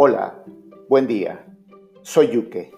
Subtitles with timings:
[0.00, 0.44] Hola,
[0.88, 1.44] buen día.
[2.02, 2.70] Soy Yuke.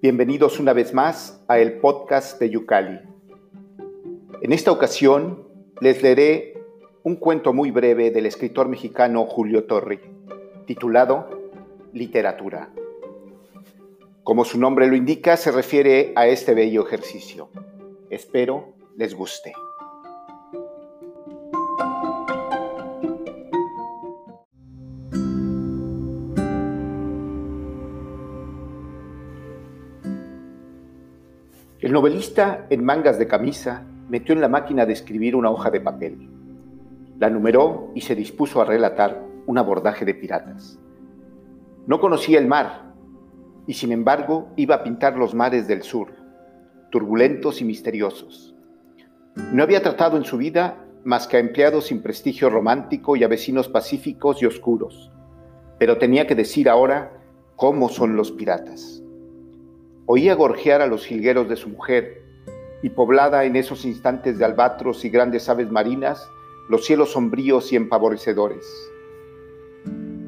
[0.00, 3.00] Bienvenidos una vez más a el podcast de Yucali.
[4.40, 5.48] En esta ocasión
[5.80, 6.62] les leeré
[7.02, 9.98] un cuento muy breve del escritor mexicano Julio Torri,
[10.64, 11.28] titulado
[11.92, 12.70] Literatura.
[14.22, 17.48] Como su nombre lo indica, se refiere a este bello ejercicio.
[18.10, 19.54] Espero les guste.
[31.78, 35.82] El novelista, en mangas de camisa, metió en la máquina de escribir una hoja de
[35.82, 36.30] papel.
[37.18, 40.78] La numeró y se dispuso a relatar un abordaje de piratas.
[41.86, 42.94] No conocía el mar
[43.66, 46.14] y sin embargo iba a pintar los mares del sur,
[46.90, 48.54] turbulentos y misteriosos.
[49.52, 53.28] No había tratado en su vida más que a empleados sin prestigio romántico y a
[53.28, 55.12] vecinos pacíficos y oscuros,
[55.78, 57.12] pero tenía que decir ahora
[57.54, 59.02] cómo son los piratas.
[60.08, 62.22] Oía gorjear a los jilgueros de su mujer,
[62.80, 66.30] y poblada en esos instantes de albatros y grandes aves marinas,
[66.68, 68.64] los cielos sombríos y empavorecedores.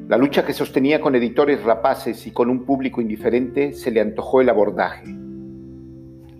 [0.09, 4.41] La lucha que sostenía con editores rapaces y con un público indiferente se le antojó
[4.41, 5.15] el abordaje.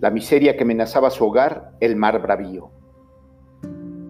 [0.00, 2.70] La miseria que amenazaba su hogar, el mar bravío.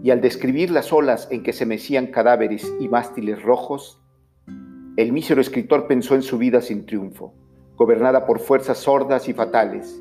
[0.02, 4.02] Y al describir las olas en que se mecían cadáveres y mástiles rojos,
[4.96, 7.32] el mísero escritor pensó en su vida sin triunfo
[7.80, 9.98] gobernada por fuerzas sordas y fatales,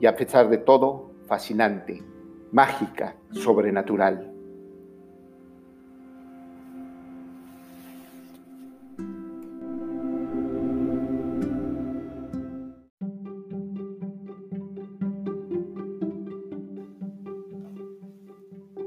[0.00, 2.02] y a pesar de todo, fascinante,
[2.50, 4.32] mágica, sobrenatural.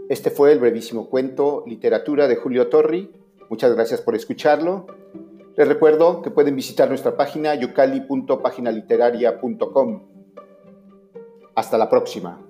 [0.10, 3.10] Este fue el brevísimo cuento Literatura de Julio Torri.
[3.50, 4.86] Muchas gracias por escucharlo
[5.58, 10.08] les recuerdo que pueden visitar nuestra página yucali.paginaliteraria.com.
[11.56, 12.47] Hasta la próxima.